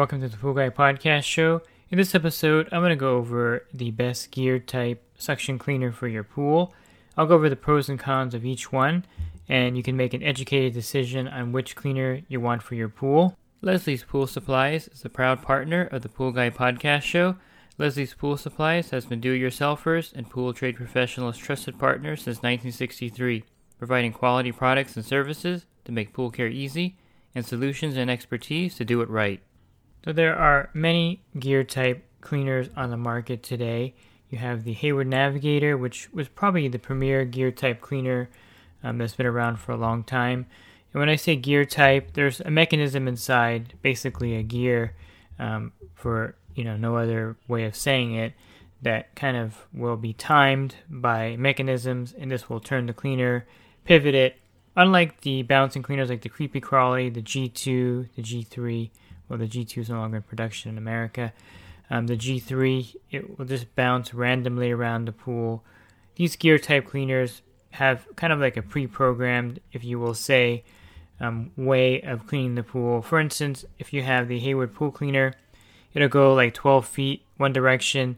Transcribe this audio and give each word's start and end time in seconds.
Welcome 0.00 0.22
to 0.22 0.30
the 0.30 0.36
Pool 0.38 0.54
Guy 0.54 0.70
Podcast 0.70 1.24
Show. 1.24 1.60
In 1.90 1.98
this 1.98 2.14
episode, 2.14 2.70
I'm 2.72 2.80
going 2.80 2.88
to 2.88 2.96
go 2.96 3.18
over 3.18 3.66
the 3.74 3.90
best 3.90 4.30
gear 4.30 4.58
type 4.58 5.04
suction 5.18 5.58
cleaner 5.58 5.92
for 5.92 6.08
your 6.08 6.24
pool. 6.24 6.72
I'll 7.18 7.26
go 7.26 7.34
over 7.34 7.50
the 7.50 7.54
pros 7.54 7.90
and 7.90 7.98
cons 7.98 8.32
of 8.32 8.46
each 8.46 8.72
one, 8.72 9.04
and 9.46 9.76
you 9.76 9.82
can 9.82 9.98
make 9.98 10.14
an 10.14 10.22
educated 10.22 10.72
decision 10.72 11.28
on 11.28 11.52
which 11.52 11.76
cleaner 11.76 12.22
you 12.28 12.40
want 12.40 12.62
for 12.62 12.76
your 12.76 12.88
pool. 12.88 13.36
Leslie's 13.60 14.02
Pool 14.02 14.26
Supplies 14.26 14.88
is 14.88 15.04
a 15.04 15.10
proud 15.10 15.42
partner 15.42 15.82
of 15.82 16.00
the 16.00 16.08
Pool 16.08 16.32
Guy 16.32 16.48
Podcast 16.48 17.02
Show. 17.02 17.36
Leslie's 17.76 18.14
Pool 18.14 18.38
Supplies 18.38 18.88
has 18.92 19.04
been 19.04 19.20
do 19.20 19.34
it 19.34 19.38
yourselfers 19.38 20.14
and 20.14 20.30
pool 20.30 20.54
trade 20.54 20.76
professionals' 20.76 21.36
trusted 21.36 21.78
partner 21.78 22.16
since 22.16 22.38
1963, 22.38 23.44
providing 23.78 24.14
quality 24.14 24.50
products 24.50 24.96
and 24.96 25.04
services 25.04 25.66
to 25.84 25.92
make 25.92 26.14
pool 26.14 26.30
care 26.30 26.48
easy 26.48 26.96
and 27.34 27.44
solutions 27.44 27.98
and 27.98 28.10
expertise 28.10 28.76
to 28.76 28.84
do 28.86 29.02
it 29.02 29.10
right. 29.10 29.42
So, 30.04 30.12
there 30.12 30.34
are 30.34 30.70
many 30.72 31.22
gear 31.38 31.62
type 31.62 32.04
cleaners 32.20 32.68
on 32.76 32.90
the 32.90 32.96
market 32.96 33.42
today. 33.42 33.94
You 34.30 34.38
have 34.38 34.64
the 34.64 34.72
Hayward 34.72 35.08
Navigator, 35.08 35.76
which 35.76 36.10
was 36.12 36.28
probably 36.28 36.68
the 36.68 36.78
premier 36.78 37.24
gear 37.24 37.50
type 37.50 37.80
cleaner 37.80 38.30
um, 38.82 38.98
that's 38.98 39.14
been 39.14 39.26
around 39.26 39.58
for 39.58 39.72
a 39.72 39.76
long 39.76 40.04
time. 40.04 40.46
And 40.92 41.00
when 41.00 41.08
I 41.08 41.16
say 41.16 41.36
gear 41.36 41.64
type, 41.64 42.14
there's 42.14 42.40
a 42.40 42.50
mechanism 42.50 43.06
inside, 43.06 43.74
basically 43.82 44.36
a 44.36 44.42
gear, 44.42 44.94
um, 45.38 45.72
for 45.94 46.34
you 46.54 46.64
know 46.64 46.76
no 46.76 46.96
other 46.96 47.36
way 47.48 47.64
of 47.64 47.76
saying 47.76 48.14
it, 48.14 48.32
that 48.82 49.14
kind 49.14 49.36
of 49.36 49.66
will 49.72 49.96
be 49.96 50.12
timed 50.12 50.76
by 50.88 51.36
mechanisms, 51.36 52.14
and 52.18 52.30
this 52.30 52.48
will 52.48 52.60
turn 52.60 52.86
the 52.86 52.92
cleaner, 52.92 53.46
pivot 53.84 54.14
it. 54.14 54.36
Unlike 54.76 55.22
the 55.22 55.42
bouncing 55.42 55.82
cleaners 55.82 56.10
like 56.10 56.22
the 56.22 56.28
Kreepy 56.28 56.60
Krauly, 56.60 57.12
the 57.12 57.22
G2, 57.22 58.08
the 58.14 58.22
G3, 58.22 58.90
well 59.30 59.38
the 59.38 59.46
G2 59.46 59.78
is 59.78 59.88
no 59.88 59.96
longer 59.96 60.18
in 60.18 60.22
production 60.24 60.70
in 60.70 60.76
America. 60.76 61.32
Um, 61.88 62.06
the 62.06 62.16
G3 62.16 62.94
it 63.10 63.38
will 63.38 63.46
just 63.46 63.74
bounce 63.74 64.12
randomly 64.12 64.70
around 64.70 65.06
the 65.06 65.12
pool. 65.12 65.64
These 66.16 66.36
gear 66.36 66.58
type 66.58 66.86
cleaners 66.86 67.40
have 67.70 68.06
kind 68.16 68.32
of 68.32 68.40
like 68.40 68.56
a 68.56 68.62
pre-programmed, 68.62 69.60
if 69.72 69.84
you 69.84 69.98
will 69.98 70.14
say, 70.14 70.64
um, 71.20 71.50
way 71.56 72.00
of 72.02 72.26
cleaning 72.26 72.56
the 72.56 72.62
pool. 72.62 73.02
For 73.02 73.20
instance, 73.20 73.64
if 73.78 73.92
you 73.92 74.02
have 74.02 74.28
the 74.28 74.38
Hayward 74.40 74.74
pool 74.74 74.90
cleaner, 74.90 75.34
it'll 75.94 76.08
go 76.08 76.34
like 76.34 76.54
12 76.54 76.86
feet 76.86 77.24
one 77.36 77.52
direction, 77.52 78.16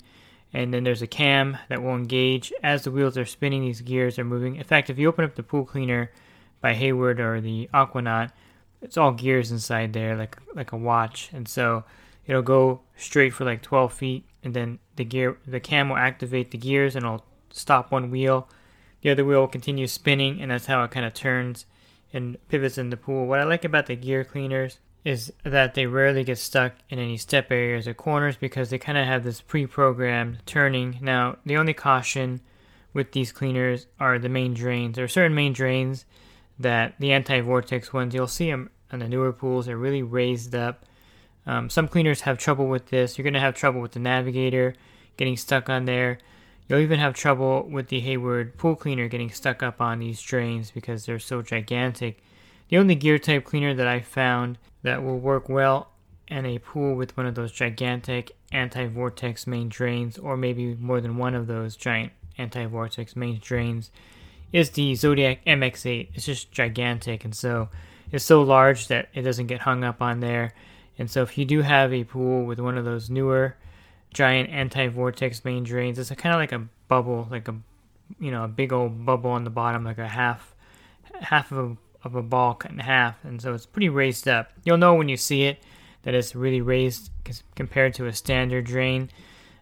and 0.53 0.73
then 0.73 0.85
there's 0.85 1.03
a 1.03 1.07
cam 1.07 1.59
that 1.69 1.83
will 1.83 1.95
engage 1.95 2.53
as 2.63 2.85
the 2.85 2.91
wheels 2.91 3.19
are 3.19 3.25
spinning. 3.25 3.63
These 3.63 3.83
gears 3.83 4.19
are 4.19 4.25
moving. 4.25 4.57
In 4.57 4.65
fact, 4.65 4.91
if 4.91 4.99
you 4.99 5.09
open 5.09 5.25
up 5.25 5.35
the 5.35 5.43
pool 5.43 5.65
cleaner 5.65 6.11
by 6.61 6.75
Hayward 6.75 7.21
or 7.21 7.41
the 7.41 7.69
Aquanaut, 7.75 8.31
it's 8.83 8.97
all 8.97 9.13
gears 9.13 9.51
inside 9.51 9.93
there, 9.93 10.17
like 10.17 10.37
like 10.55 10.73
a 10.73 10.77
watch, 10.77 11.31
and 11.33 11.49
so 11.49 11.85
it'll 12.27 12.43
go 12.43 12.81
straight 12.97 13.33
for 13.33 13.45
like 13.45 13.63
12 13.63 13.93
feet, 13.93 14.25
and 14.43 14.55
then 14.55 14.79
the 14.97 15.05
gear, 15.05 15.39
the 15.47 15.61
cam 15.61 15.89
will 15.89 15.97
activate 15.97 16.51
the 16.51 16.59
gears, 16.59 16.95
and 16.95 17.05
it'll 17.05 17.25
stop 17.51 17.91
one 17.91 18.11
wheel. 18.11 18.49
The 19.01 19.11
other 19.11 19.25
wheel 19.25 19.41
will 19.41 19.49
continue 19.49 19.87
spinning, 19.87 20.41
and 20.41 20.51
that's 20.51 20.67
how 20.67 20.85
it 20.85 20.91
kind 20.91 21.07
of 21.07 21.15
turns 21.15 21.67
and 22.13 22.37
pivots 22.49 22.79
in 22.79 22.91
the 22.91 22.97
pool. 22.97 23.27
What 23.27 23.41
I 23.41 23.45
like 23.45 23.65
about 23.65 23.87
the 23.87 23.97
gear 23.97 24.25
cleaners 24.25 24.79
is 25.05 25.33
that 25.43 25.75
they 25.75 25.87
rarely 25.87 26.23
get 26.23 26.39
stuck 26.39 26.75
in 26.89 26.99
any 26.99 27.17
step 27.17 27.51
areas 27.51 27.89
or 27.89 27.95
corners 27.95 28.37
because 28.37 28.71
they 28.71 28.79
kind 28.79 28.99
of 28.99 29.07
have 29.07 29.25
this 29.25 29.41
pre-programmed 29.41 30.39
turning. 30.47 30.99
Now, 31.01 31.39
the 31.45 31.57
only 31.57 31.75
caution 31.75 32.41
with 32.93 33.13
these 33.13 33.33
cleaners 33.33 33.87
are 33.99 34.19
the 34.19 34.29
main 34.29 34.55
drains. 34.55 34.95
There 34.95 35.05
are 35.05 35.09
certain 35.09 35.35
main 35.35 35.53
drains 35.53 36.05
that 36.63 36.95
the 36.99 37.13
anti-vortex 37.13 37.93
ones, 37.93 38.15
you'll 38.15 38.27
see 38.27 38.51
them 38.51 38.71
on 38.91 38.99
the 38.99 39.09
newer 39.09 39.33
pools, 39.33 39.69
are 39.69 39.77
really 39.77 40.03
raised 40.03 40.55
up. 40.55 40.85
Um, 41.47 41.69
some 41.69 41.89
cleaners 41.89 42.23
have 42.23 42.39
trouble 42.39 42.69
with 42.69 42.89
this. 42.89 43.17
You're 43.17 43.25
going 43.25 43.35
to 43.35 43.41
have 43.41 43.55
trouble 43.55 43.81
with 43.81 43.93
the 43.93 44.01
navigator 44.01 44.75
getting 45.17 45.37
stuck 45.37 45.69
on 45.69 45.85
there. 45.85 46.19
You'll 46.69 46.81
even 46.81 47.01
have 47.01 47.15
trouble 47.15 47.69
with 47.69 47.89
the 47.89 48.01
Hayward 48.01 48.57
pool 48.57 48.77
cleaner 48.77 49.09
getting 49.09 49.31
stuck 49.31 49.63
up 49.63 49.81
on 49.81 49.99
these 49.99 50.21
drains 50.21 50.71
because 50.71 51.05
they're 51.05 51.19
so 51.19 51.43
gigantic. 51.43 52.23
The 52.69 52.79
only 52.79 52.95
gear 52.95 53.19
type 53.19 53.45
cleaner 53.45 53.75
that 53.75 53.87
I 53.87 54.01
found 54.01 54.59
that 54.83 55.03
will 55.03 55.19
work 55.19 55.49
well 55.49 55.91
in 56.29 56.47
a 56.47 56.59
pool 56.59 56.95
with 56.95 57.17
one 57.17 57.27
of 57.27 57.35
those 57.35 57.53
gigantic 57.53 58.33
anti 58.53 58.87
vortex 58.87 59.47
main 59.47 59.69
drains, 59.69 60.17
or 60.17 60.37
maybe 60.37 60.75
more 60.77 61.01
than 61.01 61.19
one 61.19 61.35
of 61.35 61.47
those 61.47 61.77
giant 61.77 62.13
anti 62.39 62.65
vortex 62.67 63.15
main 63.17 63.39
drains, 63.43 63.91
is 64.53 64.71
the 64.71 64.95
Zodiac 64.95 65.45
MX8. 65.47 66.09
It's 66.15 66.27
just 66.27 66.53
gigantic, 66.53 67.25
and 67.25 67.35
so 67.35 67.69
it's 68.11 68.25
so 68.25 68.43
large 68.43 68.89
that 68.89 69.09
it 69.15 69.23
doesn't 69.23 69.47
get 69.47 69.61
hung 69.61 69.85
up 69.85 70.03
on 70.03 70.21
there. 70.21 70.55
And 70.99 71.11
so, 71.11 71.23
if 71.23 71.39
you 71.39 71.45
do 71.45 71.63
have 71.63 71.93
a 71.93 72.05
pool 72.05 72.45
with 72.45 72.61
one 72.61 72.77
of 72.77 72.85
those 72.85 73.09
newer 73.09 73.57
giant 74.13 74.51
anti-vortex 74.51 75.45
main 75.45 75.65
drains. 75.65 75.99
It's 75.99 76.11
kind 76.11 76.35
of 76.35 76.39
like 76.39 76.53
a 76.53 76.67
bubble, 76.89 77.27
like 77.31 77.49
a 77.49 77.55
you 78.21 78.31
know 78.31 78.45
a 78.45 78.49
big 78.49 78.73
old 78.73 79.05
bubble 79.05 79.31
on 79.31 79.45
the 79.45 79.51
bottom, 79.51 79.85
like 79.85 79.99
a 79.99 80.09
half 80.09 80.55
half 81.21 81.53
of 81.53 81.59
a, 81.59 81.77
of 82.05 82.15
a 82.15 82.23
ball 82.23 82.55
cut 82.55 82.71
in 82.71 82.79
half, 82.79 83.25
and 83.25 83.41
so 83.41 83.55
it's 83.55 83.67
pretty 83.67 83.89
raised 83.89 84.29
up. 84.29 84.53
You'll 84.65 84.77
know 84.77 84.95
when 84.95 85.09
you 85.09 85.17
see 85.17 85.45
it 85.45 85.63
that 86.03 86.15
it's 86.15 86.35
really 86.35 86.61
raised 86.61 87.11
compared 87.55 87.95
to 87.95 88.07
a 88.07 88.13
standard 88.13 88.67
drain. 88.67 89.11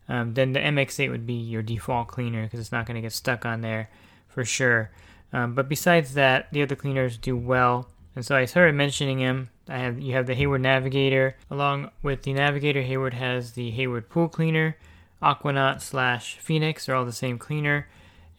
Um, 0.08 0.34
then 0.34 0.52
the 0.52 0.58
MX8 0.58 1.10
would 1.10 1.26
be 1.26 1.34
your 1.34 1.62
default 1.62 2.08
cleaner 2.08 2.42
because 2.42 2.58
it's 2.58 2.72
not 2.72 2.86
going 2.86 2.96
to 2.96 3.00
get 3.00 3.12
stuck 3.12 3.46
on 3.46 3.60
there 3.60 3.90
for 4.30 4.44
sure. 4.44 4.90
Um, 5.32 5.54
but 5.54 5.68
besides 5.68 6.14
that, 6.14 6.48
the 6.52 6.62
other 6.62 6.76
cleaners 6.76 7.16
do 7.16 7.36
well. 7.36 7.88
And 8.16 8.24
so 8.24 8.34
I 8.34 8.46
started 8.46 8.74
mentioning 8.74 9.20
him 9.20 9.50
I 9.70 9.78
have 9.78 10.00
you 10.00 10.14
have 10.14 10.26
the 10.26 10.34
Hayward 10.34 10.62
Navigator. 10.62 11.36
Along 11.48 11.90
with 12.02 12.22
the 12.22 12.32
Navigator, 12.32 12.82
Hayward 12.82 13.14
has 13.14 13.52
the 13.52 13.70
Hayward 13.70 14.10
Pool 14.10 14.28
Cleaner, 14.28 14.76
Aquanaut 15.22 15.80
slash 15.80 16.38
Phoenix. 16.38 16.86
They're 16.86 16.96
all 16.96 17.04
the 17.04 17.12
same 17.12 17.38
cleaner. 17.38 17.86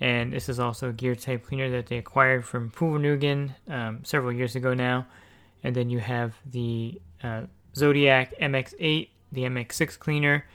And 0.02 0.34
this 0.34 0.50
is 0.50 0.60
also 0.60 0.90
a 0.90 0.94
gear 0.94 1.16
type 1.16 1.46
cleaner 1.46 1.70
that 1.70 1.88
they 1.88 1.98
acquired 1.98 2.44
from 2.44 2.70
Poolvergnuegen 2.72 3.52
um, 3.70 4.04
several 4.04 4.34
years 4.34 4.56
ago 4.56 4.74
now. 4.74 5.08
And 5.64 5.74
then 5.74 5.90
you 5.90 6.00
have 6.00 6.34
the 6.46 7.00
uh, 7.24 7.44
Zodiac 7.76 8.38
MX8, 8.40 9.10
the 9.32 9.44
MX6 9.44 10.00
cleaner. 10.00 10.46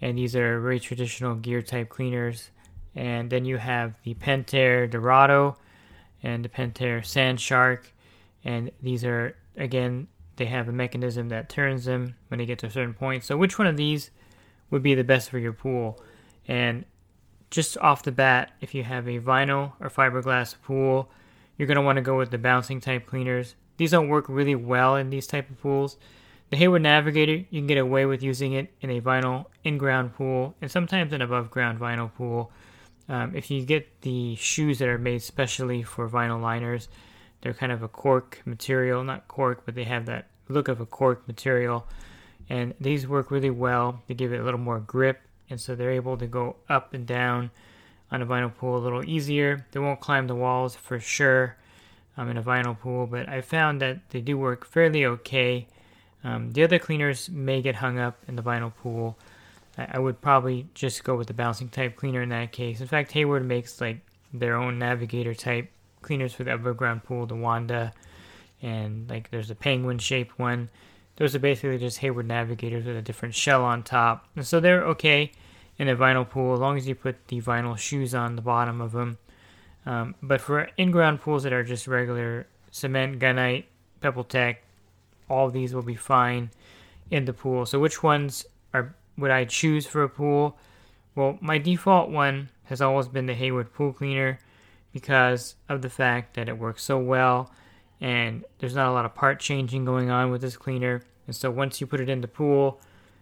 And 0.00 0.18
these 0.18 0.34
are 0.34 0.60
very 0.60 0.80
traditional 0.80 1.36
gear 1.36 1.62
type 1.62 1.88
cleaners. 1.88 2.50
And 2.96 3.30
then 3.30 3.44
you 3.44 3.58
have 3.58 3.94
the 4.02 4.14
Pentair 4.14 4.90
Dorado 4.90 5.56
and 6.22 6.44
the 6.44 6.48
Pentair 6.48 7.04
Sand 7.04 7.40
Shark. 7.40 7.92
And 8.42 8.72
these 8.82 9.04
are, 9.04 9.36
again, 9.56 10.08
they 10.36 10.46
have 10.46 10.68
a 10.68 10.72
mechanism 10.72 11.28
that 11.28 11.48
turns 11.48 11.84
them 11.84 12.16
when 12.28 12.38
they 12.38 12.46
get 12.46 12.58
to 12.60 12.66
a 12.66 12.70
certain 12.70 12.94
point. 12.94 13.22
So, 13.22 13.36
which 13.36 13.58
one 13.58 13.68
of 13.68 13.76
these 13.76 14.10
would 14.70 14.82
be 14.82 14.94
the 14.94 15.04
best 15.04 15.30
for 15.30 15.38
your 15.38 15.52
pool? 15.52 16.02
And 16.48 16.84
just 17.50 17.76
off 17.78 18.02
the 18.02 18.12
bat, 18.12 18.52
if 18.60 18.74
you 18.74 18.82
have 18.82 19.06
a 19.06 19.20
vinyl 19.20 19.72
or 19.78 19.90
fiberglass 19.90 20.54
pool, 20.62 21.10
you're 21.56 21.68
going 21.68 21.76
to 21.76 21.82
want 21.82 21.96
to 21.96 22.02
go 22.02 22.16
with 22.16 22.30
the 22.30 22.38
bouncing 22.38 22.80
type 22.80 23.06
cleaners. 23.06 23.54
These 23.76 23.90
don't 23.90 24.08
work 24.08 24.26
really 24.28 24.54
well 24.54 24.96
in 24.96 25.10
these 25.10 25.26
type 25.26 25.50
of 25.50 25.60
pools. 25.60 25.96
The 26.50 26.56
Hayward 26.56 26.82
Navigator, 26.82 27.44
you 27.50 27.60
can 27.60 27.66
get 27.66 27.78
away 27.78 28.06
with 28.06 28.22
using 28.22 28.52
it 28.52 28.72
in 28.80 28.90
a 28.90 29.00
vinyl 29.00 29.46
in-ground 29.64 30.14
pool 30.14 30.54
and 30.62 30.70
sometimes 30.70 31.12
an 31.12 31.20
above-ground 31.20 31.80
vinyl 31.80 32.12
pool. 32.14 32.52
Um, 33.08 33.36
if 33.36 33.50
you 33.50 33.64
get 33.64 34.00
the 34.02 34.34
shoes 34.36 34.78
that 34.80 34.88
are 34.88 34.98
made 34.98 35.22
specially 35.22 35.82
for 35.82 36.08
vinyl 36.08 36.40
liners, 36.40 36.88
they're 37.40 37.54
kind 37.54 37.72
of 37.72 37.82
a 37.82 37.88
cork 37.88 38.42
material, 38.44 39.04
not 39.04 39.28
cork, 39.28 39.62
but 39.64 39.74
they 39.74 39.84
have 39.84 40.06
that 40.06 40.26
look 40.48 40.68
of 40.68 40.80
a 40.80 40.86
cork 40.86 41.26
material. 41.28 41.86
And 42.48 42.74
these 42.80 43.06
work 43.06 43.30
really 43.30 43.50
well. 43.50 44.02
They 44.06 44.14
give 44.14 44.32
it 44.32 44.40
a 44.40 44.44
little 44.44 44.60
more 44.60 44.80
grip, 44.80 45.20
and 45.50 45.60
so 45.60 45.74
they're 45.74 45.92
able 45.92 46.16
to 46.16 46.26
go 46.26 46.56
up 46.68 46.94
and 46.94 47.06
down 47.06 47.50
on 48.10 48.22
a 48.22 48.26
vinyl 48.26 48.54
pool 48.54 48.76
a 48.76 48.82
little 48.82 49.04
easier. 49.04 49.66
They 49.72 49.80
won't 49.80 50.00
climb 50.00 50.26
the 50.26 50.34
walls 50.34 50.76
for 50.76 51.00
sure 51.00 51.56
um, 52.16 52.28
in 52.30 52.36
a 52.36 52.42
vinyl 52.42 52.78
pool, 52.78 53.06
but 53.06 53.28
I 53.28 53.40
found 53.40 53.80
that 53.80 54.10
they 54.10 54.20
do 54.20 54.38
work 54.38 54.64
fairly 54.64 55.04
okay. 55.04 55.66
Um, 56.24 56.52
the 56.52 56.62
other 56.62 56.78
cleaners 56.78 57.28
may 57.28 57.62
get 57.62 57.76
hung 57.76 57.98
up 57.98 58.18
in 58.26 58.36
the 58.36 58.42
vinyl 58.42 58.74
pool. 58.74 59.18
I, 59.78 59.98
would 59.98 60.20
probably 60.20 60.66
just 60.74 61.04
go 61.04 61.16
with 61.16 61.26
the 61.26 61.34
bouncing 61.34 61.68
type 61.68 61.96
cleaner 61.96 62.22
in 62.22 62.30
that 62.30 62.52
case. 62.52 62.80
In 62.80 62.86
fact, 62.86 63.12
Hayward 63.12 63.44
makes 63.44 63.80
like 63.80 63.98
their 64.32 64.56
own 64.56 64.78
navigator 64.78 65.34
type 65.34 65.70
cleaners 66.02 66.32
for 66.32 66.44
the 66.44 66.54
above 66.54 66.76
ground 66.76 67.04
pool, 67.04 67.26
the 67.26 67.34
Wanda, 67.34 67.92
and 68.62 69.08
like 69.10 69.30
there's 69.30 69.50
a 69.50 69.54
penguin 69.54 69.98
shaped 69.98 70.38
one. 70.38 70.70
Those 71.16 71.34
are 71.34 71.38
basically 71.38 71.78
just 71.78 71.98
Hayward 71.98 72.28
Navigators 72.28 72.84
with 72.84 72.96
a 72.96 73.02
different 73.02 73.34
shell 73.34 73.64
on 73.64 73.82
top. 73.82 74.26
And 74.36 74.46
so 74.46 74.60
they're 74.60 74.84
okay 74.84 75.32
in 75.78 75.88
a 75.88 75.96
vinyl 75.96 76.28
pool 76.28 76.54
as 76.54 76.60
long 76.60 76.76
as 76.76 76.86
you 76.86 76.94
put 76.94 77.28
the 77.28 77.40
vinyl 77.40 77.76
shoes 77.76 78.14
on 78.14 78.36
the 78.36 78.42
bottom 78.42 78.80
of 78.80 78.92
them. 78.92 79.18
Um, 79.86 80.14
but 80.22 80.40
for 80.40 80.68
in 80.76 80.90
ground 80.90 81.20
pools 81.20 81.44
that 81.44 81.52
are 81.52 81.62
just 81.62 81.86
regular 81.86 82.46
cement, 82.70 83.18
gunite, 83.18 83.64
pebble 84.00 84.24
tech, 84.24 84.62
all 85.28 85.50
these 85.50 85.74
will 85.74 85.82
be 85.82 85.94
fine 85.94 86.50
in 87.10 87.24
the 87.24 87.32
pool. 87.32 87.66
So 87.66 87.78
which 87.78 88.02
ones 88.02 88.44
are 88.74 88.94
would 89.16 89.30
I 89.30 89.44
choose 89.44 89.86
for 89.86 90.02
a 90.02 90.08
pool? 90.08 90.58
Well, 91.14 91.38
my 91.40 91.58
default 91.58 92.10
one 92.10 92.50
has 92.64 92.80
always 92.80 93.08
been 93.08 93.26
the 93.26 93.34
Hayward 93.34 93.72
pool 93.72 93.92
cleaner 93.92 94.38
because 94.92 95.54
of 95.68 95.82
the 95.82 95.90
fact 95.90 96.34
that 96.34 96.48
it 96.48 96.58
works 96.58 96.82
so 96.82 96.98
well 96.98 97.50
and 98.00 98.44
there's 98.58 98.74
not 98.74 98.88
a 98.88 98.92
lot 98.92 99.04
of 99.04 99.14
part 99.14 99.40
changing 99.40 99.84
going 99.84 100.10
on 100.10 100.30
with 100.30 100.40
this 100.40 100.56
cleaner. 100.56 101.02
And 101.26 101.34
so 101.34 101.50
once 101.50 101.80
you 101.80 101.86
put 101.86 102.00
it 102.00 102.08
in 102.08 102.20
the 102.20 102.28
pool, 102.28 102.80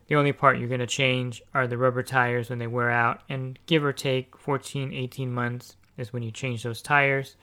the 0.08 0.16
only 0.16 0.32
part 0.32 0.58
you're 0.58 0.68
going 0.68 0.80
to 0.80 0.86
change 0.86 1.42
are 1.54 1.66
the 1.66 1.78
rubber 1.78 2.02
tires 2.02 2.50
when 2.50 2.58
they 2.58 2.66
wear 2.66 2.90
out, 2.90 3.22
and 3.28 3.58
give 3.66 3.84
or 3.84 3.92
take 3.92 4.36
14, 4.36 4.92
18 4.92 5.32
months 5.32 5.76
is 5.96 6.12
when 6.12 6.22
you 6.22 6.30
change 6.30 6.62
those 6.62 6.82
tires. 6.82 7.36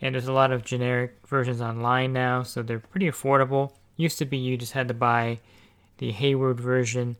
And 0.00 0.14
there's 0.14 0.26
a 0.26 0.32
lot 0.32 0.50
of 0.50 0.64
generic 0.64 1.16
versions 1.28 1.60
online 1.60 2.12
now, 2.12 2.42
so 2.42 2.62
they're 2.62 2.80
pretty 2.80 3.08
affordable. 3.08 3.72
Used 3.96 4.18
to 4.18 4.24
be 4.24 4.36
you 4.36 4.56
just 4.56 4.72
had 4.72 4.88
to 4.88 4.94
buy 4.94 5.38
the 5.98 6.10
Hayward 6.10 6.58
version, 6.58 7.16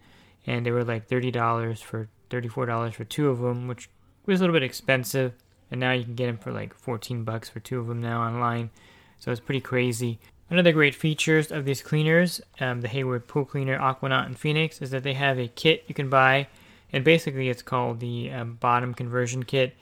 and 0.47 0.65
they 0.65 0.71
were 0.71 0.85
like 0.85 1.09
$30 1.09 1.83
for 1.83 2.09
$34 2.31 2.95
for 2.95 3.05
two 3.05 3.29
of 3.29 3.41
them, 3.41 3.69
which 3.69 3.89
was 4.27 4.41
a 4.41 4.43
little 4.43 4.55
bit 4.55 4.63
expensive. 4.63 5.33
And 5.71 5.81
now 5.81 5.93
you 5.93 6.05
can 6.05 6.15
get 6.15 6.27
them 6.27 6.39
for 6.39 6.53
like 6.53 6.75
14 6.75 7.25
bucks 7.25 7.49
for 7.49 7.61
two 7.61 7.81
of 7.81 7.87
them 7.87 8.01
now 8.03 8.23
online. 8.23 8.71
So 9.19 9.31
it's 9.31 9.41
pretty 9.41 9.61
crazy. 9.61 10.19
Another 10.53 10.73
great 10.73 10.95
features 10.95 11.51
of 11.51 11.65
these 11.65 11.81
cleaners, 11.81 12.43
um, 12.61 12.83
the 12.83 12.89
Hayward 12.89 13.27
Pool 13.27 13.47
Cleaner, 13.47 13.79
Aquanaut, 13.79 14.27
and 14.27 14.39
Phoenix, 14.39 14.83
is 14.83 14.91
that 14.91 15.03
they 15.03 15.15
have 15.15 15.39
a 15.39 15.49
kit 15.49 15.85
you 15.87 15.95
can 15.95 16.11
buy, 16.11 16.47
and 16.93 17.03
basically 17.03 17.49
it's 17.49 17.63
called 17.63 18.01
the 18.01 18.31
um, 18.31 18.59
bottom 18.61 18.93
conversion 18.93 19.45
kit, 19.45 19.75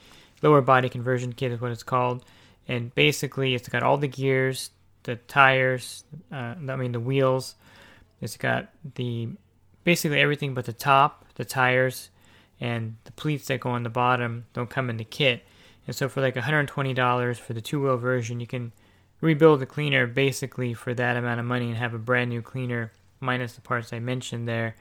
lower 0.43 0.61
body 0.61 0.89
conversion 0.89 1.33
kit 1.33 1.51
is 1.51 1.61
what 1.61 1.73
it's 1.73 1.83
called, 1.83 2.25
and 2.69 2.95
basically 2.95 3.57
it's 3.57 3.69
got 3.69 3.83
all 3.83 3.97
the 3.97 4.07
gears, 4.07 4.71
the 5.03 5.17
tires, 5.17 6.05
uh, 6.31 6.55
I 6.69 6.77
mean 6.77 6.93
the 6.93 7.01
wheels, 7.01 7.57
it's 8.21 8.37
got 8.37 8.69
the 8.95 9.31
basically 9.85 10.21
everything 10.21 10.55
but 10.55 10.67
the 10.67 10.73
top, 10.73 11.25
the 11.35 11.45
tires, 11.45 12.11
and 12.61 12.97
the 13.05 13.13
pleats 13.13 13.47
that 13.47 13.61
go 13.61 13.71
on 13.71 13.83
the 13.83 13.91
bottom 13.91 14.47
don't 14.53 14.71
come 14.71 14.91
in 14.91 14.99
the 14.99 15.05
kit. 15.05 15.45
And 15.87 15.97
so 15.97 16.09
for 16.09 16.21
like 16.21 16.35
$120 16.35 17.37
for 17.39 17.53
the 17.53 17.61
two 17.61 17.83
wheel 17.83 17.97
version, 17.97 18.41
you 18.41 18.47
can 18.47 18.73
rebuild 19.21 19.61
the 19.61 19.67
cleaner 19.67 20.07
basically 20.07 20.75
for 20.75 20.95
that 20.95 21.17
amount 21.17 21.41
of 21.41 21.47
money 21.47 21.69
and 21.69 21.77
have 21.77 21.95
a 21.95 21.99
brand 21.99 22.31
new 22.31 22.43
cleaner 22.43 22.93
minus 23.21 23.55
the 23.55 23.61
parts 23.61 23.93
I 23.93 23.99
mentioned 23.99 24.47
there. 24.47 24.77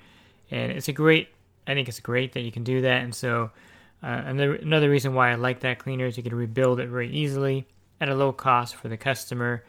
And 0.52 0.72
it's 0.72 0.88
a 0.88 0.94
great, 0.94 1.30
I 1.68 1.74
think 1.74 1.88
it's 1.88 2.00
great 2.00 2.34
that 2.34 2.42
you 2.42 2.52
can 2.52 2.64
do 2.64 2.82
that. 2.82 3.04
And 3.04 3.14
so 3.14 3.52
uh, 4.04 4.24
another, 4.26 4.56
another 4.56 4.90
reason 4.90 5.14
why 5.14 5.32
I 5.32 5.36
like 5.36 5.62
that 5.62 5.80
cleaner 5.80 6.06
is 6.06 6.18
you 6.18 6.24
can 6.24 6.36
rebuild 6.36 6.80
it 6.80 6.88
very 6.88 7.10
easily 7.10 7.66
at 8.02 8.10
a 8.10 8.16
low 8.16 8.32
cost 8.32 8.76
for 8.76 8.88
the 8.88 8.98
customer 8.98 9.64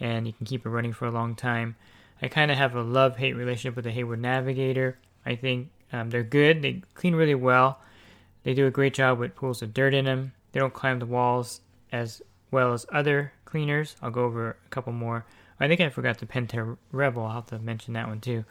and 0.00 0.26
you 0.26 0.32
can 0.32 0.46
keep 0.46 0.64
it 0.64 0.68
running 0.68 0.92
for 0.92 1.06
a 1.06 1.10
long 1.10 1.34
time. 1.34 1.76
I 2.20 2.28
kind 2.28 2.50
of 2.50 2.58
have 2.58 2.74
a 2.74 2.82
love 2.82 3.16
hate 3.16 3.34
relationship 3.34 3.76
with 3.76 3.84
the 3.84 3.92
Hayward 3.92 4.20
Navigator. 4.20 4.98
I 5.24 5.36
think 5.36 5.68
um, 5.92 6.10
they're 6.10 6.22
good, 6.22 6.62
they 6.62 6.82
clean 6.94 7.14
really 7.14 7.34
well. 7.34 7.80
They 8.44 8.54
do 8.54 8.66
a 8.66 8.70
great 8.70 8.94
job 8.94 9.18
with 9.18 9.34
pools 9.34 9.62
of 9.62 9.74
dirt 9.74 9.94
in 9.94 10.04
them. 10.04 10.32
They 10.52 10.60
don't 10.60 10.72
climb 10.72 10.98
the 10.98 11.06
walls 11.06 11.60
as 11.92 12.22
well 12.50 12.72
as 12.72 12.86
other 12.92 13.32
cleaners. 13.44 13.96
I'll 14.02 14.10
go 14.10 14.24
over 14.24 14.50
a 14.50 14.68
couple 14.70 14.92
more. 14.92 15.24
I 15.60 15.68
think 15.68 15.80
I 15.80 15.88
forgot 15.90 16.18
the 16.18 16.26
Pentair 16.26 16.76
Rebel. 16.92 17.24
I'll 17.24 17.34
have 17.34 17.46
to 17.46 17.58
mention 17.58 17.94
that 17.94 18.08
one 18.08 18.20
too. 18.20 18.44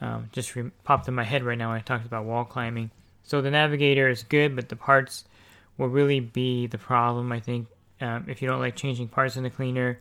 Um, 0.00 0.28
just 0.32 0.54
re- 0.54 0.70
popped 0.84 1.08
in 1.08 1.14
my 1.14 1.24
head 1.24 1.42
right 1.42 1.56
now 1.56 1.70
when 1.70 1.78
I 1.78 1.82
talked 1.82 2.06
about 2.06 2.24
wall 2.24 2.44
climbing. 2.44 2.90
So 3.22 3.40
the 3.40 3.50
Navigator 3.50 4.08
is 4.08 4.22
good, 4.22 4.54
but 4.56 4.68
the 4.68 4.76
parts 4.76 5.24
will 5.78 5.88
really 5.88 6.20
be 6.20 6.66
the 6.66 6.78
problem. 6.78 7.32
I 7.32 7.40
think 7.40 7.68
um, 8.00 8.26
if 8.28 8.42
you 8.42 8.48
don't 8.48 8.60
like 8.60 8.76
changing 8.76 9.08
parts 9.08 9.36
in 9.36 9.44
the 9.44 9.50
cleaner, 9.50 9.98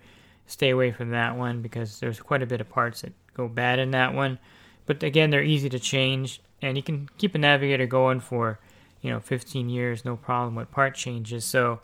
stay 0.52 0.70
away 0.70 0.92
from 0.92 1.10
that 1.12 1.38
one 1.38 1.62
because 1.62 2.00
there's 2.00 2.20
quite 2.20 2.44
a 2.44 2.48
bit 2.48 2.62
of 2.62 2.70
parts 2.70 3.02
that 3.02 3.14
go 3.34 3.48
bad 3.48 3.80
in 3.80 3.92
that 3.92 4.14
one. 4.14 4.40
But 4.86 5.04
again, 5.04 5.30
they're 5.30 5.44
easy 5.44 5.70
to 5.70 5.80
change, 5.80 6.42
and 6.62 6.78
you 6.78 6.84
can 6.84 7.10
keep 7.18 7.36
a 7.36 7.38
Navigator 7.38 7.86
going 7.86 8.20
for 8.20 8.60
you 9.02 9.10
know 9.10 9.20
15 9.20 9.70
years, 9.70 10.06
no 10.06 10.16
problem 10.16 10.56
with 10.56 10.72
part 10.72 10.96
changes. 10.96 11.46
So 11.46 11.80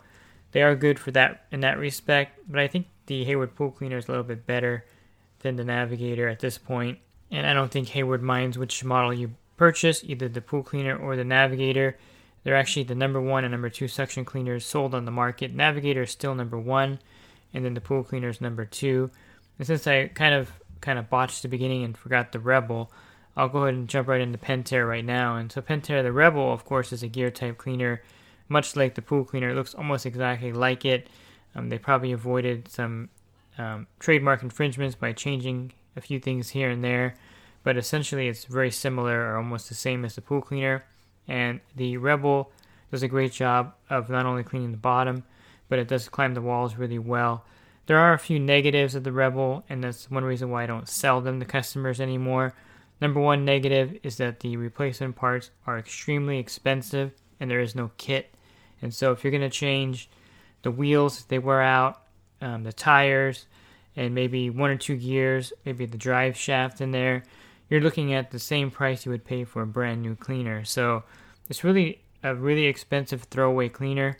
they 0.52 0.62
are 0.62 0.74
good 0.74 0.98
for 0.98 1.10
that 1.12 1.46
in 1.50 1.60
that 1.60 1.78
respect, 1.78 2.40
but 2.48 2.60
I 2.60 2.68
think 2.68 2.86
the 3.06 3.24
Hayward 3.24 3.54
pool 3.54 3.70
cleaner 3.70 3.96
is 3.96 4.08
a 4.08 4.10
little 4.10 4.24
bit 4.24 4.46
better 4.46 4.84
than 5.40 5.56
the 5.56 5.64
Navigator 5.64 6.28
at 6.28 6.40
this 6.40 6.58
point. 6.58 6.98
And 7.30 7.46
I 7.46 7.52
don't 7.52 7.70
think 7.70 7.88
Hayward 7.88 8.22
minds 8.22 8.58
which 8.58 8.84
model 8.84 9.12
you 9.12 9.34
purchase, 9.56 10.02
either 10.04 10.28
the 10.28 10.40
pool 10.40 10.62
cleaner 10.62 10.96
or 10.96 11.16
the 11.16 11.24
Navigator. 11.24 11.98
They're 12.44 12.56
actually 12.56 12.84
the 12.84 12.94
number 12.94 13.20
one 13.20 13.44
and 13.44 13.52
number 13.52 13.68
two 13.68 13.88
suction 13.88 14.24
cleaners 14.24 14.64
sold 14.64 14.94
on 14.94 15.04
the 15.04 15.10
market. 15.10 15.54
Navigator 15.54 16.02
is 16.02 16.10
still 16.10 16.34
number 16.34 16.58
one, 16.58 16.98
and 17.54 17.64
then 17.64 17.74
the 17.74 17.80
pool 17.80 18.04
cleaner 18.04 18.28
is 18.28 18.40
number 18.40 18.64
two. 18.64 19.10
And 19.58 19.66
since 19.66 19.86
I 19.86 20.08
kind 20.08 20.34
of 20.34 20.52
kind 20.80 20.98
of 20.98 21.10
botched 21.10 21.42
the 21.42 21.48
beginning 21.48 21.84
and 21.84 21.96
forgot 21.96 22.32
the 22.32 22.38
Rebel, 22.38 22.92
I'll 23.36 23.48
go 23.48 23.62
ahead 23.62 23.74
and 23.74 23.88
jump 23.88 24.08
right 24.08 24.20
into 24.20 24.38
Pentair 24.38 24.88
right 24.88 25.04
now. 25.04 25.36
And 25.36 25.50
so 25.50 25.60
Pentair, 25.60 26.02
the 26.02 26.12
Rebel, 26.12 26.52
of 26.52 26.64
course, 26.64 26.92
is 26.92 27.02
a 27.02 27.08
gear 27.08 27.30
type 27.30 27.58
cleaner 27.58 28.02
much 28.48 28.76
like 28.76 28.94
the 28.94 29.02
pool 29.02 29.24
cleaner. 29.24 29.50
It 29.50 29.54
looks 29.54 29.74
almost 29.74 30.06
exactly 30.06 30.52
like 30.52 30.84
it. 30.84 31.08
Um, 31.54 31.68
they 31.68 31.78
probably 31.78 32.12
avoided 32.12 32.68
some 32.68 33.10
um, 33.58 33.86
trademark 33.98 34.42
infringements 34.42 34.94
by 34.94 35.12
changing 35.12 35.72
a 35.96 36.00
few 36.00 36.18
things 36.20 36.50
here 36.50 36.70
and 36.70 36.82
there, 36.82 37.14
but 37.62 37.76
essentially 37.76 38.28
it's 38.28 38.44
very 38.44 38.70
similar 38.70 39.32
or 39.32 39.36
almost 39.36 39.68
the 39.68 39.74
same 39.74 40.04
as 40.04 40.14
the 40.14 40.20
pool 40.20 40.40
cleaner. 40.40 40.84
And 41.26 41.60
the 41.76 41.96
Rebel 41.96 42.52
does 42.90 43.02
a 43.02 43.08
great 43.08 43.32
job 43.32 43.74
of 43.90 44.08
not 44.08 44.26
only 44.26 44.42
cleaning 44.42 44.70
the 44.70 44.78
bottom, 44.78 45.24
but 45.68 45.78
it 45.78 45.88
does 45.88 46.08
climb 46.08 46.34
the 46.34 46.42
walls 46.42 46.76
really 46.76 46.98
well. 46.98 47.44
There 47.86 47.98
are 47.98 48.12
a 48.12 48.18
few 48.18 48.38
negatives 48.38 48.94
of 48.94 49.04
the 49.04 49.12
Rebel, 49.12 49.64
and 49.68 49.82
that's 49.82 50.10
one 50.10 50.24
reason 50.24 50.50
why 50.50 50.64
I 50.64 50.66
don't 50.66 50.88
sell 50.88 51.20
them 51.20 51.40
to 51.40 51.46
customers 51.46 52.00
anymore. 52.00 52.54
Number 53.00 53.20
one 53.20 53.44
negative 53.44 53.98
is 54.02 54.16
that 54.16 54.40
the 54.40 54.56
replacement 54.56 55.16
parts 55.16 55.50
are 55.66 55.78
extremely 55.78 56.38
expensive 56.38 57.12
and 57.40 57.50
there 57.50 57.60
is 57.60 57.74
no 57.74 57.90
kit. 57.96 58.34
And 58.82 58.92
so 58.92 59.12
if 59.12 59.22
you're 59.22 59.30
going 59.30 59.40
to 59.40 59.50
change 59.50 60.10
the 60.62 60.70
wheels, 60.70 61.24
they 61.24 61.38
wear 61.38 61.62
out, 61.62 62.02
um, 62.40 62.64
the 62.64 62.72
tires, 62.72 63.46
and 63.96 64.14
maybe 64.14 64.50
one 64.50 64.70
or 64.70 64.76
two 64.76 64.96
gears, 64.96 65.52
maybe 65.64 65.86
the 65.86 65.98
drive 65.98 66.36
shaft 66.36 66.80
in 66.80 66.90
there, 66.90 67.24
you're 67.68 67.80
looking 67.80 68.14
at 68.14 68.30
the 68.30 68.38
same 68.38 68.70
price 68.70 69.04
you 69.04 69.12
would 69.12 69.24
pay 69.24 69.44
for 69.44 69.62
a 69.62 69.66
brand 69.66 70.02
new 70.02 70.14
cleaner. 70.14 70.64
So 70.64 71.04
it's 71.48 71.64
really 71.64 72.02
a 72.22 72.34
really 72.34 72.66
expensive 72.66 73.22
throwaway 73.24 73.68
cleaner, 73.68 74.18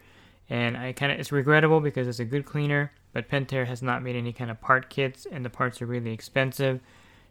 and 0.50 0.76
I 0.76 0.93
kind 0.93 1.12
of 1.12 1.21
it's 1.21 1.33
regrettable 1.33 1.81
because 1.81 2.09
it's 2.09 2.21
a 2.21 2.25
good 2.25 2.45
cleaner, 2.45 2.93
but 3.12 3.28
Pentair 3.28 3.67
has 3.67 3.83
not 3.83 4.02
made 4.02 4.17
any 4.17 4.33
kind 4.33 4.50
of 4.50 4.61
part 4.61 4.90
kits, 4.90 5.26
and 5.31 5.45
the 5.45 5.50
parts 5.50 5.83
are 5.83 5.87
really 5.87 6.12
expensive. 6.12 6.81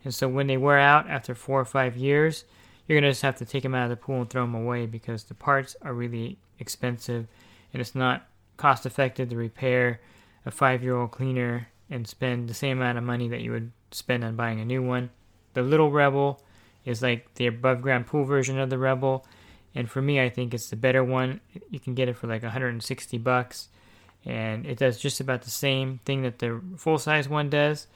And 0.03 0.13
so 0.13 0.27
when 0.27 0.47
they 0.47 0.57
wear 0.57 0.79
out 0.79 1.09
after 1.09 1.35
four 1.35 1.59
or 1.59 1.65
five 1.65 1.97
years, 1.97 2.45
you're 2.87 2.99
gonna 2.99 3.11
just 3.11 3.23
have 3.23 3.37
to 3.37 3.45
take 3.45 3.63
them 3.63 3.75
out 3.75 3.83
of 3.83 3.89
the 3.89 3.95
pool 3.97 4.21
and 4.21 4.29
throw 4.29 4.43
them 4.43 4.55
away 4.55 4.85
because 4.85 5.23
the 5.23 5.33
parts 5.33 5.75
are 5.81 5.93
really 5.93 6.37
expensive 6.59 7.27
and 7.73 7.81
it's 7.81 7.95
not 7.95 8.27
cost 8.55 8.85
effective 8.85 9.29
to 9.29 9.35
repair 9.35 9.99
a 10.45 10.51
five 10.51 10.83
year 10.83 10.95
old 10.95 11.11
cleaner 11.11 11.67
and 11.89 12.07
spend 12.07 12.49
the 12.49 12.53
same 12.53 12.77
amount 12.77 12.97
of 12.97 13.03
money 13.03 13.27
that 13.27 13.41
you 13.41 13.51
would 13.51 13.71
spend 13.91 14.23
on 14.23 14.35
buying 14.35 14.59
a 14.59 14.65
new 14.65 14.81
one. 14.81 15.09
The 15.53 15.61
little 15.61 15.91
Rebel 15.91 16.41
is 16.85 17.01
like 17.01 17.33
the 17.35 17.47
above 17.47 17.81
ground 17.81 18.07
pool 18.07 18.23
version 18.23 18.59
of 18.59 18.69
the 18.69 18.77
Rebel, 18.77 19.25
and 19.77 19.89
for 19.89 20.01
me, 20.01 20.19
I 20.19 20.29
think 20.29 20.53
it's 20.53 20.69
the 20.69 20.75
better 20.75 21.03
one. 21.03 21.39
You 21.69 21.79
can 21.79 21.93
get 21.93 22.09
it 22.09 22.17
for 22.17 22.25
like 22.27 22.41
160 22.41 23.17
bucks, 23.19 23.69
and 24.25 24.65
it 24.65 24.79
does 24.79 24.97
just 24.99 25.19
about 25.19 25.43
the 25.43 25.51
same 25.51 25.99
thing 26.03 26.23
that 26.23 26.39
the 26.39 26.59
full 26.75 26.97
size 26.97 27.29
one 27.29 27.49
does. 27.49 27.87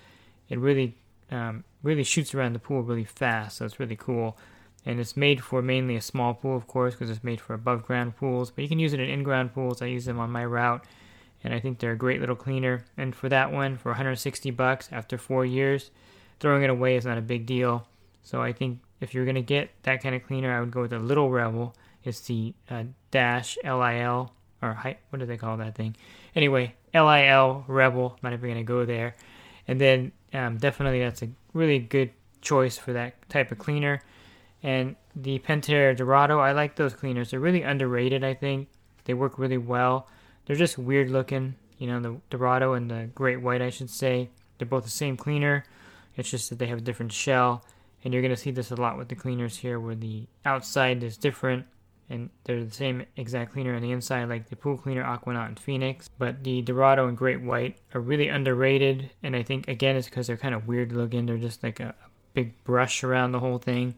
It 0.48 0.60
really, 0.60 0.96
um, 1.32 1.64
really 1.82 2.04
shoots 2.04 2.36
around 2.36 2.54
the 2.54 2.60
pool 2.60 2.84
really 2.84 3.04
fast, 3.04 3.58
so 3.58 3.66
it's 3.66 3.80
really 3.80 3.96
cool 3.96 4.38
and 4.86 5.00
it's 5.00 5.16
made 5.16 5.44
for 5.44 5.62
mainly 5.62 5.96
a 5.96 6.02
small 6.02 6.34
pool, 6.34 6.56
of 6.58 6.68
course, 6.68 6.96
because 6.96 7.10
it's 7.10 7.24
made 7.24 7.40
for 7.40 7.54
above 7.54 7.86
ground 7.86 8.16
pools. 8.16 8.52
But 8.52 8.64
you 8.64 8.70
can 8.70 8.80
use 8.80 8.94
it 8.94 9.00
in 9.00 9.10
in 9.10 9.24
ground 9.24 9.54
pools. 9.54 9.82
I 9.82 9.86
use 9.86 10.06
them 10.06 10.20
on 10.20 10.32
my 10.32 10.44
route, 10.44 10.86
and 11.44 11.54
I 11.54 11.60
think 11.60 11.80
they're 11.80 11.92
a 11.92 11.98
great 11.98 12.20
little 12.20 12.36
cleaner. 12.36 12.86
And 12.98 13.16
for 13.16 13.30
that 13.30 13.52
one, 13.52 13.78
for 13.78 13.90
160 13.90 14.50
bucks 14.52 14.90
after 14.92 15.18
four 15.18 15.46
years, 15.46 15.92
throwing 16.40 16.64
it 16.64 16.70
away 16.70 16.96
is 16.96 17.06
not 17.06 17.18
a 17.18 17.22
big 17.22 17.46
deal. 17.46 17.88
So 18.24 18.42
I 18.42 18.54
think 18.54 18.80
if 19.02 19.14
you're 19.14 19.26
gonna 19.26 19.42
get 19.42 19.72
that 19.84 20.02
kind 20.02 20.16
of 20.16 20.26
cleaner, 20.26 20.56
I 20.56 20.60
would 20.62 20.72
go 20.72 20.82
with 20.82 20.92
the 20.92 21.00
Little 21.00 21.30
Rebel. 21.30 21.76
It's 22.04 22.22
the 22.22 22.54
uh, 22.70 22.84
Dash 23.12 23.58
LIL 23.64 24.32
or 24.62 24.96
what 25.10 25.20
do 25.20 25.26
they 25.26 25.38
call 25.38 25.58
that 25.58 25.76
thing? 25.76 25.96
Anyway, 26.36 26.76
LIL 26.94 27.66
Rebel. 27.68 28.18
Not 28.22 28.34
even 28.34 28.50
gonna 28.50 28.64
go 28.64 28.86
there. 28.86 29.16
And 29.68 29.82
then 29.82 30.12
um, 30.34 30.58
definitely 30.58 31.00
that's 31.00 31.22
a 31.22 31.30
really 31.54 31.80
good 31.80 32.12
choice 32.42 32.78
for 32.78 32.94
that 32.94 33.30
type 33.30 33.52
of 33.52 33.58
cleaner. 33.58 34.02
And 34.64 34.96
the 35.16 35.40
Pentair 35.40 35.96
Dorado, 35.96 36.40
I 36.40 36.52
like 36.52 36.76
those 36.76 36.94
cleaners. 36.94 37.32
They're 37.32 37.40
really 37.40 37.64
underrated, 37.64 38.24
I 38.24 38.36
think. 38.36 38.70
They 39.06 39.14
work 39.14 39.40
really 39.40 39.58
well. 39.58 40.08
They're 40.46 40.56
just 40.56 40.78
weird 40.78 41.10
looking. 41.10 41.56
you 41.80 41.88
know, 41.88 42.00
the 42.00 42.22
Dorado 42.30 42.74
and 42.74 42.92
the 42.92 43.10
Great 43.16 43.42
White, 43.42 43.62
I 43.62 43.72
should 43.72 43.90
say. 43.90 44.30
They're 44.58 44.68
both 44.68 44.84
the 44.84 44.92
same 44.92 45.18
cleaner. 45.18 45.64
It's 46.16 46.30
just 46.30 46.50
that 46.50 46.60
they 46.60 46.68
have 46.68 46.78
a 46.78 46.82
different 46.82 47.12
shell. 47.12 47.66
And 48.04 48.14
you're 48.14 48.22
going 48.22 48.34
to 48.34 48.42
see 48.42 48.52
this 48.52 48.72
a 48.72 48.76
lot 48.76 48.98
with 48.98 49.10
the 49.10 49.16
cleaners 49.16 49.58
here 49.58 49.80
where 49.80 49.96
the 49.96 50.28
outside 50.46 51.04
is 51.04 51.18
different 51.18 51.66
and 52.12 52.30
they're 52.44 52.64
the 52.64 52.72
same 52.72 53.06
exact 53.16 53.54
cleaner 53.54 53.74
on 53.74 53.82
the 53.82 53.92
inside 53.92 54.28
like 54.28 54.50
the 54.50 54.56
pool 54.56 54.78
cleaner 54.78 55.04
aquanaut 55.04 55.48
and 55.48 55.60
phoenix. 55.60 56.10
But 56.20 56.44
the 56.44 56.62
dorado 56.62 57.08
and 57.08 57.18
great 57.18 57.42
white 57.42 57.78
are 57.94 58.02
really 58.02 58.28
underrated 58.28 59.10
and 59.24 59.36
i 59.36 59.44
think 59.44 59.68
again 59.68 59.96
it's 59.96 60.10
because 60.10 60.28
they're 60.28 60.38
kind 60.38 60.54
of 60.54 60.68
weird 60.68 60.92
looking. 60.92 61.26
They're 61.26 61.38
just 61.38 61.64
like 61.64 61.80
a, 61.80 61.96
big 62.34 62.64
brush 62.64 63.04
around 63.04 63.34
the 63.34 63.40
whole 63.40 63.58
thing 63.58 63.94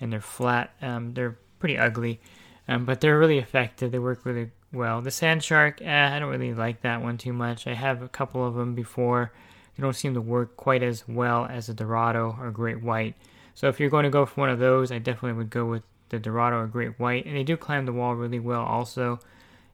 and 0.00 0.12
they're 0.12 0.20
flat 0.20 0.72
um, 0.82 1.14
they're 1.14 1.38
pretty 1.60 1.78
ugly. 1.78 2.20
Um, 2.66 2.84
but 2.84 3.00
they're 3.00 3.16
really 3.16 3.38
effective. 3.38 3.92
They 3.92 4.00
work 4.00 4.24
really 4.24 4.50
well. 4.72 5.00
The 5.00 5.12
sand 5.12 5.44
shark 5.44 5.80
eh, 5.80 6.16
i 6.16 6.18
don't 6.18 6.30
really 6.30 6.52
like 6.54 6.82
that 6.82 7.02
one 7.02 7.18
too 7.18 7.32
much. 7.32 7.66
I 7.66 7.74
have 7.74 8.02
a 8.02 8.08
couple 8.08 8.44
of 8.46 8.54
them 8.54 8.74
before. 8.74 9.32
They 9.76 9.82
don't 9.82 9.94
seem 9.94 10.14
to 10.14 10.20
work 10.20 10.56
quite 10.56 10.82
as 10.82 11.06
well 11.06 11.46
as 11.50 11.68
a 11.68 11.74
dorado 11.74 12.36
or 12.40 12.50
great 12.50 12.82
white 12.82 13.14
so 13.56 13.68
if 13.68 13.80
you're 13.80 13.90
going 13.90 14.04
to 14.04 14.10
go 14.10 14.24
for 14.24 14.42
one 14.42 14.50
of 14.50 14.60
those 14.60 14.92
i 14.92 14.98
definitely 14.98 15.32
would 15.32 15.50
go 15.50 15.64
with 15.64 15.82
the 16.08 16.18
Dorado 16.18 16.58
or 16.58 16.66
Great 16.66 16.98
White, 16.98 17.26
and 17.26 17.36
they 17.36 17.42
do 17.42 17.56
climb 17.56 17.86
the 17.86 17.92
wall 17.92 18.14
really 18.14 18.38
well 18.38 18.62
also, 18.62 19.18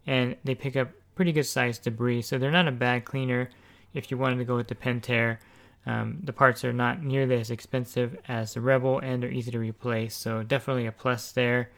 and 0.06 0.36
they 0.44 0.54
pick 0.54 0.76
up 0.76 0.88
pretty 1.14 1.32
good 1.32 1.44
sized 1.44 1.82
debris, 1.82 2.22
so 2.22 2.38
they're 2.38 2.50
not 2.50 2.68
a 2.68 2.72
bad 2.72 3.04
cleaner 3.04 3.50
if 3.94 4.10
you 4.10 4.16
wanted 4.16 4.38
to 4.38 4.44
go 4.44 4.56
with 4.56 4.68
the 4.68 4.74
Pentair. 4.74 5.38
Um, 5.84 6.20
the 6.22 6.32
parts 6.32 6.64
are 6.64 6.72
not 6.72 7.02
nearly 7.02 7.38
as 7.40 7.50
expensive 7.50 8.16
as 8.28 8.54
the 8.54 8.60
Rebel, 8.60 9.00
and 9.00 9.22
they're 9.22 9.30
easy 9.30 9.50
to 9.50 9.58
replace, 9.58 10.16
so 10.16 10.42
definitely 10.42 10.86
a 10.86 10.92
plus 10.92 11.32
there. 11.32 11.70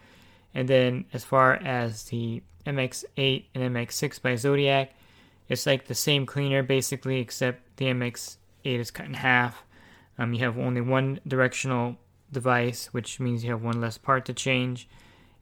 And 0.55 0.69
then 0.69 1.07
as 1.13 1.25
far 1.25 1.55
as 1.55 2.05
the 2.05 2.43
MX8 2.67 3.45
and 3.55 3.75
MX6 3.75 4.23
by 4.23 4.37
Zodiac, 4.37 4.93
it's 5.49 5.67
like 5.67 5.87
the 5.87 5.95
same 5.95 6.27
cleaner 6.27 6.63
basically, 6.63 7.19
except 7.19 7.77
the 7.77 7.87
MX8 7.87 8.37
is 8.65 8.91
cut 8.91 9.07
in 9.07 9.15
half. 9.15 9.65
Um, 10.19 10.33
you 10.33 10.41
have 10.41 10.59
only 10.59 10.81
one 10.81 11.21
directional 11.27 11.97
device, 12.31 12.89
which 12.93 13.19
means 13.21 13.45
you 13.45 13.51
have 13.51 13.63
one 13.63 13.81
less 13.81 13.99
part 13.99 14.25
to 14.27 14.35
change. 14.35 14.89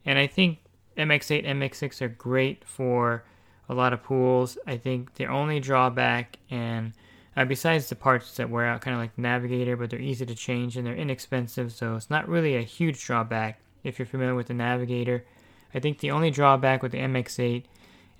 And 0.05 0.17
I 0.17 0.27
think 0.27 0.59
MX8, 0.97 1.45
MX6 1.45 2.01
are 2.01 2.09
great 2.09 2.63
for 2.65 3.23
a 3.69 3.73
lot 3.73 3.93
of 3.93 4.03
pools. 4.03 4.57
I 4.65 4.77
think 4.77 5.15
their 5.15 5.31
only 5.31 5.59
drawback, 5.59 6.37
and 6.49 6.93
uh, 7.35 7.45
besides 7.45 7.89
the 7.89 7.95
parts 7.95 8.35
that 8.37 8.49
wear 8.49 8.65
out, 8.65 8.81
kind 8.81 8.95
of 8.95 9.01
like 9.01 9.17
Navigator, 9.17 9.75
but 9.75 9.89
they're 9.89 9.99
easy 9.99 10.25
to 10.25 10.35
change 10.35 10.77
and 10.77 10.85
they're 10.85 10.95
inexpensive, 10.95 11.71
so 11.71 11.95
it's 11.95 12.09
not 12.09 12.27
really 12.27 12.55
a 12.55 12.61
huge 12.61 13.03
drawback 13.03 13.59
if 13.83 13.99
you're 13.99 14.05
familiar 14.05 14.35
with 14.35 14.47
the 14.47 14.53
Navigator. 14.53 15.25
I 15.73 15.79
think 15.79 15.99
the 15.99 16.11
only 16.11 16.29
drawback 16.29 16.83
with 16.83 16.91
the 16.91 16.99
MX8, 16.99 17.63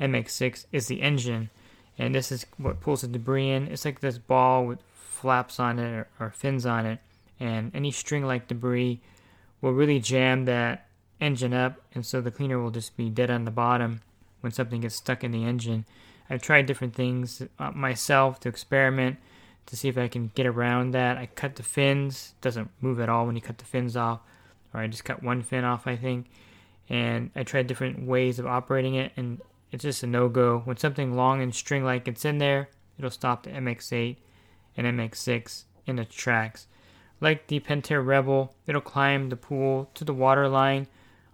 MX6 0.01 0.65
is 0.71 0.87
the 0.87 1.01
engine, 1.01 1.49
and 1.97 2.15
this 2.15 2.31
is 2.31 2.45
what 2.57 2.81
pulls 2.81 3.01
the 3.01 3.07
debris 3.07 3.51
in. 3.51 3.67
It's 3.67 3.85
like 3.85 3.99
this 3.99 4.17
ball 4.17 4.65
with 4.65 4.79
flaps 5.13 5.59
on 5.59 5.79
it 5.79 5.91
or, 5.91 6.07
or 6.19 6.29
fins 6.31 6.65
on 6.65 6.85
it 6.85 6.99
and 7.39 7.71
any 7.75 7.91
string 7.91 8.25
like 8.25 8.47
debris 8.47 9.01
will 9.61 9.73
really 9.73 9.99
jam 9.99 10.45
that 10.45 10.87
engine 11.21 11.53
up 11.53 11.79
and 11.93 12.05
so 12.05 12.19
the 12.19 12.31
cleaner 12.31 12.59
will 12.59 12.71
just 12.71 12.97
be 12.97 13.09
dead 13.09 13.29
on 13.29 13.45
the 13.45 13.51
bottom 13.51 14.01
when 14.43 14.51
something 14.51 14.81
gets 14.81 14.95
stuck 14.95 15.23
in 15.23 15.31
the 15.31 15.45
engine. 15.45 15.85
I've 16.29 16.41
tried 16.41 16.65
different 16.65 16.93
things 16.93 17.41
uh, 17.59 17.71
myself 17.71 18.41
to 18.41 18.49
experiment 18.49 19.17
to 19.67 19.77
see 19.77 19.87
if 19.87 19.97
I 19.97 20.09
can 20.09 20.31
get 20.35 20.45
around 20.45 20.91
that. 20.91 21.17
I 21.17 21.27
cut 21.27 21.55
the 21.55 21.63
fins, 21.63 22.33
doesn't 22.41 22.69
move 22.81 22.99
at 22.99 23.07
all 23.07 23.25
when 23.25 23.35
you 23.35 23.41
cut 23.41 23.57
the 23.57 23.65
fins 23.65 23.95
off, 23.95 24.19
or 24.73 24.81
I 24.81 24.87
just 24.87 25.05
cut 25.05 25.23
one 25.23 25.41
fin 25.41 25.63
off, 25.63 25.87
I 25.87 25.95
think. 25.95 26.27
And 26.89 27.31
I 27.35 27.43
tried 27.43 27.67
different 27.67 28.05
ways 28.05 28.39
of 28.39 28.45
operating 28.45 28.95
it, 28.95 29.13
and 29.15 29.41
it's 29.71 29.83
just 29.83 30.03
a 30.03 30.07
no 30.07 30.27
go. 30.27 30.59
When 30.65 30.75
something 30.75 31.15
long 31.15 31.41
and 31.41 31.55
string 31.55 31.85
like 31.85 32.07
it's 32.09 32.25
in 32.25 32.39
there, 32.39 32.69
it'll 32.97 33.09
stop 33.09 33.43
the 33.43 33.51
MX8 33.51 34.17
and 34.75 34.87
MX6 34.87 35.63
in 35.85 35.97
the 35.97 36.05
tracks. 36.05 36.67
Like 37.19 37.47
the 37.47 37.59
Pentair 37.59 38.05
Rebel, 38.05 38.53
it'll 38.67 38.81
climb 38.81 39.29
the 39.29 39.35
pool 39.35 39.89
to 39.93 40.03
the 40.03 40.13
water 40.13 40.47
line. 40.47 40.87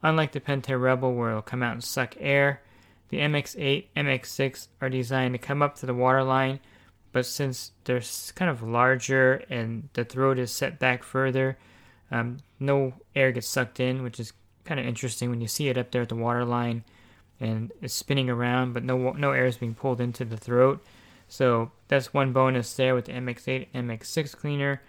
Unlike 0.03 0.33
the 0.33 0.39
Pentair 0.39 0.81
Rebel, 0.81 1.13
where 1.13 1.31
it'll 1.31 1.41
come 1.41 1.63
out 1.63 1.73
and 1.73 1.83
suck 1.83 2.15
air, 2.19 2.61
the 3.09 3.17
MX8, 3.17 3.85
MX6 3.95 4.67
are 4.81 4.89
designed 4.89 5.33
to 5.33 5.39
come 5.39 5.61
up 5.61 5.75
to 5.77 5.85
the 5.85 5.93
water 5.93 6.23
line, 6.23 6.59
but 7.11 7.25
since 7.25 7.71
they're 7.85 8.01
kind 8.35 8.51
of 8.51 8.61
larger 8.61 9.43
and 9.49 9.89
the 9.93 10.05
throat 10.05 10.37
is 10.37 10.51
set 10.51 10.77
back 10.77 11.03
further, 11.03 11.57
um, 12.11 12.37
no 12.59 12.93
air 13.15 13.31
gets 13.31 13.47
sucked 13.47 13.79
in, 13.79 14.03
which 14.03 14.19
is 14.19 14.33
kind 14.63 14.79
of 14.79 14.85
interesting 14.85 15.29
when 15.29 15.41
you 15.41 15.47
see 15.47 15.69
it 15.69 15.77
up 15.77 15.91
there 15.91 16.03
at 16.03 16.09
the 16.09 16.15
water 16.15 16.45
line 16.45 16.83
and 17.39 17.71
it's 17.81 17.93
spinning 17.93 18.29
around, 18.29 18.73
but 18.73 18.83
no 18.83 19.11
no 19.13 19.31
air 19.31 19.45
is 19.45 19.57
being 19.57 19.73
pulled 19.73 20.01
into 20.01 20.25
the 20.25 20.37
throat. 20.37 20.83
So 21.29 21.71
that's 21.87 22.13
one 22.13 22.33
bonus 22.33 22.73
there 22.73 22.95
with 22.95 23.05
the 23.05 23.13
MX8, 23.13 23.67
MX6 23.73 24.35
cleaner. 24.35 24.81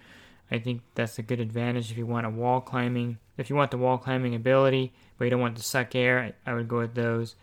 I 0.50 0.58
think 0.58 0.82
that's 0.94 1.18
a 1.18 1.22
good 1.22 1.38
advantage 1.38 1.92
if 1.92 1.98
you 1.98 2.06
want 2.06 2.26
a 2.26 2.30
wall 2.30 2.60
climbing. 2.60 3.18
If 3.36 3.50
you 3.50 3.56
want 3.56 3.70
the 3.70 3.78
wall 3.78 3.98
climbing 3.98 4.34
ability, 4.34 4.92
but 5.16 5.26
you 5.26 5.30
don't 5.30 5.40
want 5.40 5.56
to 5.56 5.62
suck 5.62 5.94
air, 5.94 6.34
I, 6.44 6.54
would 6.54 6.66
go 6.66 6.78
with 6.78 6.94
those. 6.94 7.36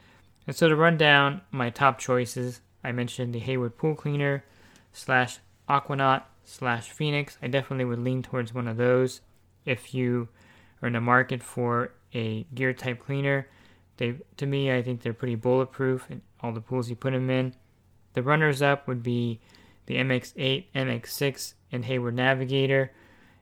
And 0.46 0.56
so 0.56 0.68
to 0.68 0.76
run 0.76 0.98
down 0.98 1.42
my 1.52 1.70
top 1.70 2.00
choices, 2.00 2.60
I 2.84 2.92
mentioned 2.92 3.34
the 3.34 3.40
Hayward 3.40 3.78
Pool 3.78 3.96
Cleaner 3.96 4.44
slash 4.92 5.40
Aquanaut 5.70 6.24
slash 6.44 6.90
Phoenix. 6.90 7.38
I 7.42 7.48
definitely 7.48 7.86
would 7.86 8.00
lean 8.00 8.24
towards 8.24 8.54
one 8.54 8.68
of 8.68 8.78
those 8.78 9.22
if 9.66 9.94
you 9.94 10.28
are 10.82 10.88
in 10.88 10.94
the 10.94 11.02
market 11.02 11.44
for 11.44 11.92
a 12.14 12.44
gear 12.54 12.74
type 12.74 13.06
cleaner. 13.06 13.48
They, 13.98 14.16
to 14.38 14.46
me, 14.46 14.72
I 14.72 14.82
think 14.82 15.02
they're 15.02 15.14
pretty 15.14 15.36
bulletproof 15.36 16.10
in 16.10 16.22
all 16.42 16.52
the 16.52 16.62
pools 16.62 16.90
you 16.90 16.96
put 16.96 17.14
them 17.14 17.30
in. 17.30 17.54
The 18.18 18.24
runners 18.24 18.64
up 18.64 18.88
would 18.88 19.04
be 19.04 19.40
the 19.86 19.98
MX8, 19.98 20.66
MX6, 20.74 21.54
and 21.72 21.86
Hayward 21.86 22.16
Navigator, 22.16 22.92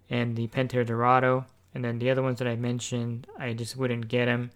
and 0.10 0.36
the 0.36 0.50
Pentair 0.50 0.86
Dorado. 0.86 1.46
And 1.74 1.82
then 1.82 1.98
the 1.98 2.10
other 2.10 2.22
ones 2.22 2.40
that 2.40 2.48
I 2.50 2.58
mentioned, 2.58 3.26
I 3.40 3.54
just 3.54 3.78
wouldn't 3.78 4.10
get 4.10 4.26
them. 4.26 4.52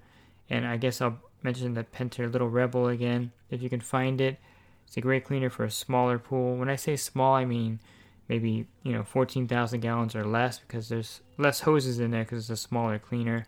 And 0.49 0.67
I 0.67 0.75
guess 0.75 0.99
I'll 0.99 1.19
mention 1.41 1.73
the 1.73 1.85
Pentair 1.85 2.29
Little 2.29 2.49
Rebel 2.49 2.89
again, 2.89 3.31
if 3.49 3.61
you 3.61 3.69
can 3.69 3.79
find 3.79 4.19
it. 4.19 4.41
It's 4.85 4.97
a 4.97 5.01
great 5.01 5.23
cleaner 5.23 5.49
for 5.49 5.63
a 5.63 5.71
smaller 5.71 6.19
pool. 6.19 6.57
When 6.57 6.67
I 6.67 6.75
say 6.75 6.97
small, 6.97 7.35
I 7.35 7.45
mean 7.45 7.79
maybe 8.27 8.67
you 8.83 8.91
know 8.91 9.03
14,000 9.03 9.79
gallons 9.79 10.17
or 10.17 10.25
less 10.25 10.59
because 10.59 10.89
there's 10.89 11.21
less 11.37 11.61
hoses 11.61 12.01
in 12.01 12.11
there 12.11 12.25
because 12.25 12.49
it's 12.49 12.61
a 12.61 12.67
smaller 12.67 12.99
cleaner. 12.99 13.47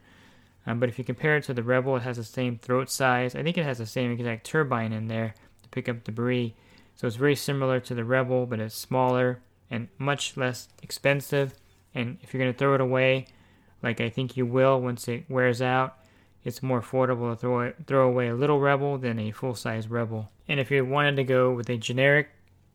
Um, 0.66 0.80
but 0.80 0.88
if 0.88 0.98
you 0.98 1.04
compare 1.04 1.36
it 1.36 1.44
to 1.46 1.54
the 1.54 1.64
Rebel, 1.64 1.98
it 1.98 2.04
has 2.04 2.16
the 2.16 2.24
same 2.24 2.60
throat 2.60 2.90
size. 2.90 3.36
I 3.36 3.44
think 3.44 3.58
it 3.58 3.66
has 3.66 3.80
the 3.80 3.86
same 3.86 4.10
exact 4.14 4.46
turbine 4.46 4.94
in 4.94 5.10
there 5.10 5.34
pick 5.72 5.90
up 5.90 6.04
debris. 6.04 6.54
So 6.96 7.08
it's 7.08 7.16
very 7.16 7.36
similar 7.36 7.80
to 7.80 7.96
the 7.96 8.04
Rebel, 8.04 8.46
but 8.46 8.60
it's 8.60 8.76
smaller 8.76 9.40
and 9.70 9.88
much 9.98 10.38
less 10.38 10.68
expensive. 10.84 11.56
And 11.96 12.18
if 12.22 12.34
you're 12.34 12.42
going 12.42 12.54
to 12.54 12.58
throw 12.58 12.76
it 12.76 12.82
away, 12.82 13.28
like 13.82 14.00
I 14.00 14.10
think 14.10 14.38
you 14.38 14.46
will 14.46 14.80
once 14.80 15.08
it 15.08 15.26
wears 15.30 15.62
out, 15.62 15.98
it's 16.44 16.64
more 16.64 16.82
affordable 16.82 17.32
to 17.32 17.36
throw, 17.36 17.62
it, 17.62 17.76
throw 17.88 18.08
away 18.08 18.28
a 18.28 18.36
little 18.36 18.60
Rebel 18.60 18.98
than 18.98 19.20
a 19.20 19.32
full 19.32 19.56
size 19.56 19.88
Rebel. 19.88 20.32
And 20.48 20.60
if 20.60 20.72
you 20.72 20.84
wanted 20.86 21.16
to 21.18 21.24
go 21.24 21.52
with 21.52 21.70
a 21.70 21.78
generic 21.78 22.30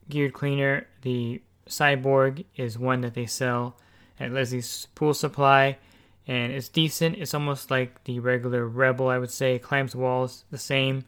geared 0.08 0.32
cleaner, 0.32 0.86
the 1.02 1.42
Cyborg 1.68 2.44
is 2.56 2.78
one 2.78 3.00
that 3.00 3.14
they 3.14 3.26
sell 3.26 3.76
at 4.18 4.32
Leslie's 4.32 4.86
Pool 4.94 5.14
Supply. 5.14 5.78
And 6.28 6.52
it's 6.52 6.68
decent. 6.68 7.18
It's 7.18 7.34
almost 7.34 7.70
like 7.70 8.02
the 8.04 8.18
regular 8.18 8.66
Rebel, 8.66 9.08
I 9.08 9.18
would 9.18 9.30
say. 9.30 9.56
It 9.56 9.62
climbs 9.62 9.94
walls 9.94 10.44
the 10.50 10.58
same. 10.58 11.04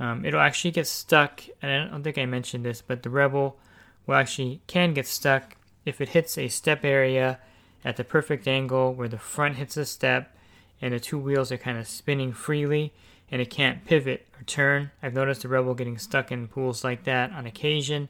Um, 0.00 0.24
it'll 0.24 0.40
actually 0.40 0.70
get 0.70 0.86
stuck, 0.86 1.42
and 1.60 1.70
I 1.70 1.90
don't 1.90 2.02
think 2.02 2.18
I 2.18 2.26
mentioned 2.26 2.64
this, 2.64 2.82
but 2.82 3.02
the 3.02 3.10
Rebel 3.10 3.58
will 4.06 4.14
actually 4.14 4.60
can 4.66 4.94
get 4.94 5.06
stuck 5.06 5.56
if 5.84 6.00
it 6.00 6.10
hits 6.10 6.38
a 6.38 6.48
step 6.48 6.84
area 6.84 7.38
at 7.84 7.96
the 7.96 8.04
perfect 8.04 8.46
angle 8.46 8.92
where 8.94 9.08
the 9.08 9.18
front 9.18 9.56
hits 9.56 9.76
a 9.76 9.84
step 9.84 10.36
and 10.80 10.92
the 10.92 11.00
two 11.00 11.18
wheels 11.18 11.50
are 11.50 11.56
kind 11.56 11.78
of 11.78 11.88
spinning 11.88 12.32
freely 12.32 12.92
and 13.30 13.40
it 13.42 13.50
can't 13.50 13.84
pivot 13.84 14.26
or 14.38 14.44
turn. 14.44 14.90
I've 15.02 15.14
noticed 15.14 15.42
the 15.42 15.48
Rebel 15.48 15.74
getting 15.74 15.98
stuck 15.98 16.32
in 16.32 16.48
pools 16.48 16.84
like 16.84 17.04
that 17.04 17.32
on 17.32 17.46
occasion. 17.46 18.08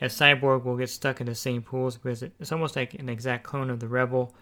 A 0.00 0.06
Cyborg 0.06 0.64
will 0.64 0.76
get 0.76 0.90
stuck 0.90 1.20
in 1.20 1.26
the 1.26 1.34
same 1.34 1.62
pools 1.62 1.96
because 1.96 2.22
it's 2.22 2.52
almost 2.52 2.76
like 2.76 2.94
an 2.94 3.08
exact 3.08 3.44
clone 3.44 3.70
of 3.70 3.80
the 3.80 3.88
Rebel. 3.88 4.34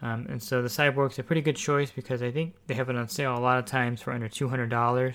Um, 0.00 0.26
and 0.28 0.42
so 0.42 0.62
the 0.62 0.68
Cyborg's 0.68 1.18
a 1.18 1.22
pretty 1.22 1.42
good 1.42 1.56
choice 1.56 1.90
because 1.90 2.22
I 2.22 2.30
think 2.30 2.54
they 2.66 2.74
have 2.74 2.88
it 2.88 2.96
on 2.96 3.08
sale 3.08 3.36
a 3.36 3.40
lot 3.40 3.58
of 3.58 3.64
times 3.64 4.00
for 4.00 4.12
under 4.12 4.28
$200. 4.28 5.14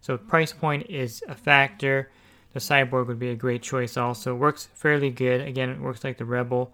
So 0.00 0.16
price 0.16 0.52
point 0.52 0.86
is 0.88 1.22
a 1.28 1.34
factor. 1.34 2.10
The 2.52 2.60
Cyborg 2.60 3.06
would 3.06 3.18
be 3.18 3.30
a 3.30 3.36
great 3.36 3.62
choice 3.62 3.96
also. 3.96 4.34
Works 4.34 4.68
fairly 4.74 5.10
good. 5.10 5.40
Again, 5.40 5.70
it 5.70 5.80
works 5.80 6.04
like 6.04 6.18
the 6.18 6.24
Rebel. 6.24 6.72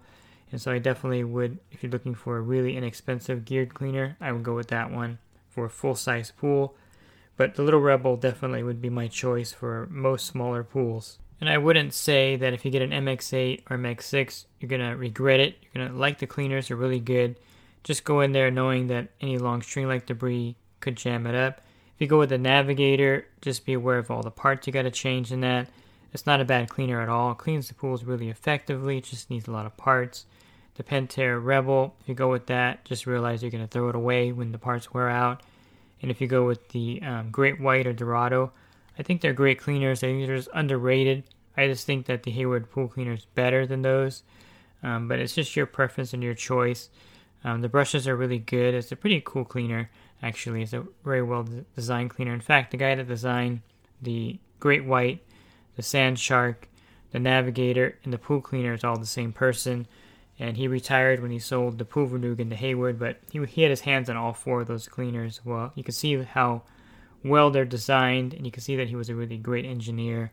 And 0.51 0.61
so 0.61 0.71
I 0.71 0.79
definitely 0.79 1.23
would, 1.23 1.59
if 1.71 1.83
you're 1.83 1.91
looking 1.91 2.15
for 2.15 2.37
a 2.37 2.41
really 2.41 2.77
inexpensive 2.77 3.45
geared 3.45 3.73
cleaner, 3.73 4.15
I 4.21 4.31
would 4.31 4.43
go 4.43 4.55
with 4.55 4.67
that 4.67 4.91
one 4.91 5.17
for 5.49 5.65
a 5.65 5.69
full 5.69 5.95
size 5.95 6.31
pool. 6.31 6.75
But 7.37 7.55
the 7.55 7.63
Little 7.63 7.81
Rebel 7.81 8.15
definitely 8.15 8.63
would 8.63 8.81
be 8.81 8.89
my 8.89 9.07
choice 9.07 9.51
for 9.51 9.87
most 9.91 10.25
smaller 10.25 10.63
pools. 10.63 11.19
And 11.41 11.49
I 11.49 11.57
wouldn't 11.57 11.93
say 11.93 12.37
that 12.37 12.53
if 12.53 12.63
you 12.63 12.71
get 12.71 12.81
an 12.81 12.91
MX8 12.91 13.63
or 13.69 13.77
MX6, 13.77 14.45
you're 14.59 14.69
going 14.69 14.81
to 14.81 14.95
regret 14.95 15.41
it. 15.41 15.57
You're 15.61 15.83
going 15.83 15.93
to 15.93 15.99
like 15.99 16.19
the 16.19 16.27
cleaners, 16.27 16.69
they're 16.69 16.77
really 16.77 16.99
good. 16.99 17.35
Just 17.83 18.05
go 18.05 18.21
in 18.21 18.31
there 18.31 18.49
knowing 18.49 18.87
that 18.87 19.09
any 19.19 19.37
long 19.37 19.61
string 19.61 19.87
like 19.87 20.05
debris 20.05 20.55
could 20.79 20.95
jam 20.95 21.27
it 21.27 21.35
up. 21.35 21.61
If 21.95 22.01
you 22.01 22.07
go 22.07 22.19
with 22.19 22.29
the 22.29 22.37
Navigator, 22.37 23.25
just 23.41 23.65
be 23.65 23.73
aware 23.73 23.97
of 23.97 24.11
all 24.11 24.21
the 24.21 24.29
parts 24.29 24.67
you 24.67 24.73
got 24.73 24.81
to 24.81 24.91
change 24.91 25.31
in 25.31 25.39
that. 25.41 25.67
it's 26.13 26.25
not 26.25 26.41
a 26.41 26.45
bad 26.45 26.69
cleaner 26.69 27.01
at 27.01 27.09
all. 27.09 27.31
It 27.31 27.37
cleans 27.37 27.69
the 27.69 27.73
pools 27.73 28.03
really 28.03 28.29
effectively. 28.29 28.97
It 28.97 29.05
just 29.05 29.29
needs 29.29 29.47
a 29.47 29.51
lot 29.51 29.65
of 29.65 29.77
parts. 29.77 30.25
The 30.75 30.83
Pentair 30.83 31.41
Rebel, 31.41 31.95
if 32.01 32.09
you 32.09 32.15
go 32.15 32.29
with 32.29 32.47
that, 32.47 32.83
just 32.83 33.05
realize 33.05 33.41
you're 33.41 33.51
going 33.51 33.63
to 33.63 33.69
throw 33.69 33.87
it 33.87 33.95
away 33.95 34.33
when 34.33 34.51
the 34.51 34.57
parts 34.57 34.93
wear 34.93 35.09
out. 35.09 35.41
And 36.01 36.11
if 36.11 36.19
you 36.19 36.27
go 36.27 36.45
with 36.45 36.69
the 36.69 37.01
um, 37.01 37.31
Great 37.31 37.61
White 37.61 37.87
or 37.87 37.93
Dorado, 37.93 38.51
I 38.99 39.03
think 39.03 39.21
they're 39.21 39.33
great 39.33 39.59
cleaners. 39.59 40.03
I 40.03 40.07
think 40.07 40.27
they're 40.27 40.35
just 40.35 40.49
underrated. 40.53 41.23
I 41.55 41.67
just 41.67 41.85
think 41.85 42.07
that 42.07 42.23
the 42.23 42.31
Hayward 42.31 42.69
pool 42.69 42.89
cleaner 42.89 43.13
is 43.13 43.25
better 43.35 43.65
than 43.65 43.81
those. 43.81 44.23
Um, 44.83 45.07
but 45.07 45.19
it's 45.19 45.33
just 45.33 45.55
your 45.55 45.65
preference 45.65 46.13
and 46.13 46.21
your 46.21 46.33
choice. 46.33 46.89
Um, 47.45 47.61
the 47.61 47.69
brushes 47.69 48.07
are 48.07 48.15
really 48.15 48.39
good. 48.39 48.73
It's 48.73 48.91
a 48.91 48.95
pretty 48.95 49.21
cool 49.23 49.45
cleaner, 49.45 49.89
actually. 50.21 50.61
It's 50.61 50.73
a 50.73 50.85
very 51.03 51.21
well 51.21 51.47
designed 51.75 52.09
cleaner. 52.09 52.33
In 52.33 52.41
fact, 52.41 52.71
the 52.71 52.77
guy 52.77 52.95
that 52.95 53.07
designed 53.07 53.61
the 54.01 54.39
Great 54.59 54.85
White, 54.85 55.23
the 55.75 55.81
Sand 55.81 56.19
Shark, 56.19 56.67
the 57.11 57.19
Navigator, 57.19 57.97
and 58.03 58.11
the 58.11 58.17
pool 58.17 58.41
cleaner 58.41 58.73
is 58.73 58.83
all 58.83 58.97
the 58.97 59.05
same 59.05 59.31
person. 59.31 59.87
And 60.37 60.57
he 60.57 60.67
retired 60.67 61.21
when 61.21 61.31
he 61.31 61.39
sold 61.39 61.77
the 61.77 61.85
Poolvergnuegen 61.85 62.49
to 62.49 62.55
Hayward, 62.55 62.99
but 62.99 63.19
he, 63.31 63.43
he 63.45 63.61
had 63.61 63.69
his 63.69 63.81
hands 63.81 64.09
on 64.09 64.17
all 64.17 64.33
four 64.33 64.61
of 64.61 64.67
those 64.67 64.87
cleaners. 64.87 65.39
Well, 65.45 65.71
you 65.75 65.83
can 65.83 65.93
see 65.93 66.21
how 66.21 66.63
well 67.23 67.51
they're 67.51 67.63
designed, 67.63 68.33
and 68.33 68.45
you 68.45 68.51
can 68.51 68.61
see 68.61 68.75
that 68.75 68.89
he 68.89 68.95
was 68.95 69.09
a 69.09 69.15
really 69.15 69.37
great 69.37 69.65
engineer. 69.65 70.31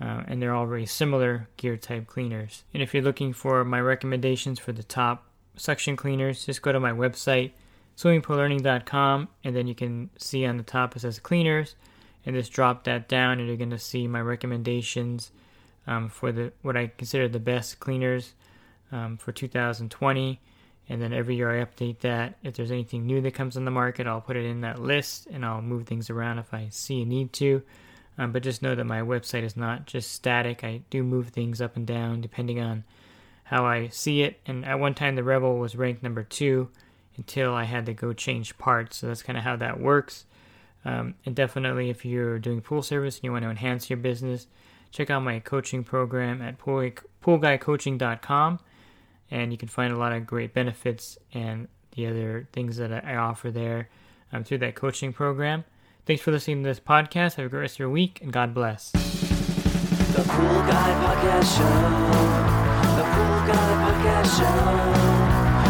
Uh, 0.00 0.22
and 0.28 0.40
they're 0.40 0.54
all 0.54 0.66
very 0.66 0.86
similar 0.86 1.48
gear 1.56 1.76
type 1.76 2.06
cleaners. 2.06 2.62
And 2.72 2.82
if 2.82 2.94
you're 2.94 3.02
looking 3.02 3.32
for 3.32 3.64
my 3.64 3.80
recommendations 3.80 4.60
for 4.60 4.70
the 4.70 4.84
top 4.84 5.24
suction 5.56 5.96
cleaners, 5.96 6.46
just 6.46 6.62
go 6.62 6.70
to 6.70 6.78
my 6.78 6.92
website, 6.92 7.52
swimmingpoollearning.com, 7.98 9.28
and 9.42 9.56
then 9.56 9.66
you 9.66 9.74
can 9.74 10.08
see 10.16 10.46
on 10.46 10.56
the 10.56 10.62
top 10.62 10.94
it 10.94 11.00
says 11.00 11.18
cleaners, 11.18 11.74
and 12.24 12.36
just 12.36 12.52
drop 12.52 12.84
that 12.84 13.08
down, 13.08 13.38
and 13.38 13.48
you're 13.48 13.56
going 13.56 13.70
to 13.70 13.78
see 13.78 14.06
my 14.06 14.20
recommendations 14.20 15.32
um, 15.86 16.08
for 16.08 16.30
the 16.30 16.52
what 16.62 16.76
I 16.76 16.92
consider 16.96 17.26
the 17.26 17.40
best 17.40 17.80
cleaners 17.80 18.34
um, 18.92 19.16
for 19.16 19.32
2020. 19.32 20.40
And 20.90 21.02
then 21.02 21.12
every 21.12 21.36
year 21.36 21.50
I 21.50 21.64
update 21.64 21.98
that. 22.00 22.38
If 22.42 22.54
there's 22.54 22.70
anything 22.70 23.04
new 23.04 23.20
that 23.20 23.34
comes 23.34 23.58
on 23.58 23.66
the 23.66 23.70
market, 23.70 24.06
I'll 24.06 24.22
put 24.22 24.36
it 24.36 24.46
in 24.46 24.62
that 24.62 24.78
list, 24.78 25.26
and 25.26 25.44
I'll 25.44 25.60
move 25.60 25.86
things 25.86 26.08
around 26.08 26.38
if 26.38 26.54
I 26.54 26.68
see 26.70 27.02
a 27.02 27.04
need 27.04 27.32
to. 27.34 27.62
Um, 28.16 28.32
but 28.32 28.42
just 28.42 28.62
know 28.62 28.74
that 28.74 28.84
my 28.84 29.00
website 29.00 29.42
is 29.42 29.56
not 29.56 29.86
just 29.86 30.12
static. 30.12 30.64
I 30.64 30.82
do 30.88 31.02
move 31.02 31.28
things 31.28 31.60
up 31.60 31.76
and 31.76 31.86
down 31.86 32.20
depending 32.20 32.60
on 32.60 32.84
how 33.44 33.64
I 33.64 33.88
see 33.88 34.22
it. 34.22 34.40
And 34.46 34.64
at 34.64 34.80
one 34.80 34.94
time, 34.94 35.14
the 35.14 35.22
Rebel 35.22 35.58
was 35.58 35.76
ranked 35.76 36.02
number 36.02 36.22
two 36.22 36.68
until 37.18 37.52
I 37.52 37.64
had 37.64 37.84
to 37.86 37.92
go 37.92 38.14
change 38.14 38.56
parts. 38.56 38.96
So 38.96 39.08
that's 39.08 39.22
kind 39.22 39.36
of 39.36 39.44
how 39.44 39.56
that 39.56 39.78
works. 39.78 40.24
Um, 40.84 41.14
and 41.26 41.34
definitely, 41.34 41.90
if 41.90 42.04
you're 42.04 42.38
doing 42.38 42.62
pool 42.62 42.82
service 42.82 43.16
and 43.16 43.24
you 43.24 43.32
want 43.32 43.42
to 43.44 43.50
enhance 43.50 43.90
your 43.90 43.98
business, 43.98 44.46
check 44.90 45.10
out 45.10 45.20
my 45.20 45.40
coaching 45.40 45.84
program 45.84 46.40
at 46.40 46.56
pool, 46.56 46.90
poolguycoaching.com. 47.22 48.60
And 49.30 49.52
you 49.52 49.58
can 49.58 49.68
find 49.68 49.92
a 49.92 49.98
lot 49.98 50.14
of 50.14 50.26
great 50.26 50.54
benefits 50.54 51.18
and 51.34 51.68
the 51.94 52.06
other 52.06 52.48
things 52.52 52.78
that 52.78 53.04
I 53.04 53.16
offer 53.16 53.50
there 53.50 53.90
um, 54.32 54.44
through 54.44 54.58
that 54.58 54.74
coaching 54.74 55.12
program. 55.12 55.64
Thanks 56.06 56.22
for 56.22 56.30
listening 56.30 56.62
to 56.62 56.68
this 56.70 56.80
podcast. 56.80 57.34
Have 57.34 57.46
a 57.46 57.48
great 57.50 57.60
rest 57.60 57.74
of 57.74 57.80
your 57.80 57.90
week, 57.90 58.20
and 58.22 58.32
God 58.32 58.54
bless. 58.54 58.92
The 58.92 60.24
Pool 60.26 60.62
Guy 60.62 60.90
Podcast 61.04 61.58
Show. 61.58 61.64
The 62.96 63.04
Pool 63.12 63.38
Guy 63.46 63.74
Podcast 63.84 64.38
Show. 64.38 64.44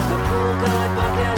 The 0.08 0.16
Pool 0.28 0.64
Guy 0.64 0.86
Podcast. 0.94 1.07